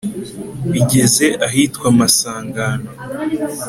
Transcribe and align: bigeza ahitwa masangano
bigeza 0.73 1.27
ahitwa 1.47 1.85
masangano 1.99 2.89